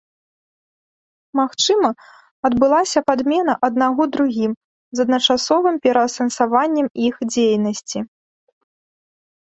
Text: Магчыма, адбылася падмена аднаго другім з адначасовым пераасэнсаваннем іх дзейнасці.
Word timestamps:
Магчыма, 1.39 1.89
адбылася 2.49 2.99
падмена 3.11 3.53
аднаго 3.69 4.03
другім 4.17 4.51
з 4.97 5.07
адначасовым 5.07 5.75
пераасэнсаваннем 5.87 6.87
іх 7.09 7.15
дзейнасці. 7.35 7.99